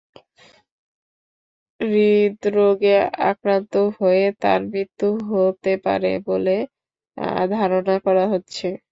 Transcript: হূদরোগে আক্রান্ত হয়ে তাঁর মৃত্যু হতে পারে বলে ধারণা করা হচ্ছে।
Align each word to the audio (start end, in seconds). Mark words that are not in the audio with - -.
হূদরোগে 1.79 2.95
আক্রান্ত 3.29 3.73
হয়ে 3.97 4.25
তাঁর 4.41 4.59
মৃত্যু 4.71 5.07
হতে 5.29 5.73
পারে 5.85 6.11
বলে 6.27 6.55
ধারণা 7.53 7.95
করা 8.05 8.25
হচ্ছে। 8.33 8.67